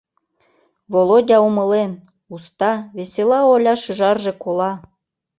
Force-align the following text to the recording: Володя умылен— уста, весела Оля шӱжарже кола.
Володя 0.91 1.37
умылен— 1.47 1.91
уста, 2.33 2.71
весела 2.97 3.39
Оля 3.53 3.73
шӱжарже 3.83 4.33
кола. 4.43 4.71